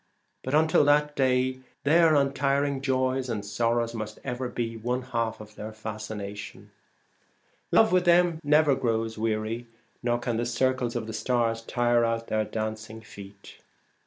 But 0.43 0.55
until 0.55 0.83
that 0.85 1.15
day 1.15 1.59
their 1.83 2.15
un 2.15 2.33
tiring 2.33 2.81
joys 2.81 3.29
and 3.29 3.45
sorrows 3.45 3.93
must 3.93 4.17
ever 4.23 4.49
be 4.49 4.75
one 4.75 5.03
half 5.03 5.39
of 5.39 5.53
their 5.53 5.71
fascination. 5.71 6.71
Love 7.71 7.91
with 7.91 8.05
them 8.05 8.39
never 8.43 8.73
grows 8.73 9.19
weary, 9.19 9.67
nor 10.01 10.17
can 10.17 10.37
the 10.37 10.45
circles 10.47 10.95
of 10.95 11.05
the 11.05 11.13
stars 11.13 11.61
tire 11.61 12.03
out 12.03 12.29
their 12.29 12.45
dancing 12.45 13.01
feet. 13.01 13.59